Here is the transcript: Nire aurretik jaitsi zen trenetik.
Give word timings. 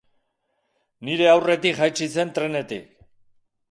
Nire 1.09 1.29
aurretik 1.35 1.79
jaitsi 1.83 2.11
zen 2.19 2.35
trenetik. 2.39 2.93